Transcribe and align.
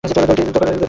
বোতলটি 0.03 0.17
তোমাকে 0.21 0.33
নির্দেশ 0.41 0.59
করছে। 0.61 0.77